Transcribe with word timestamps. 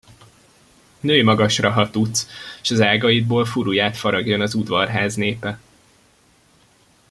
Nőj 0.99 1.21
magasra, 1.21 1.71
ha 1.71 1.89
tudsz, 1.89 2.27
s 2.61 2.71
az 2.71 2.81
ágaidból 2.81 3.45
furulyát 3.45 3.97
faragjon 3.97 4.41
az 4.41 4.53
udvarház 4.53 5.15
népe! 5.15 5.59